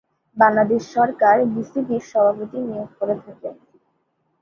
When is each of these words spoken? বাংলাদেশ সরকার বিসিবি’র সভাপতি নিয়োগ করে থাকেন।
বাংলাদেশ 0.37 0.81
সরকার 0.95 1.35
বিসিবি’র 1.53 2.03
সভাপতি 2.11 2.57
নিয়োগ 2.61 2.89
করে 2.99 3.15
থাকেন। 3.23 3.55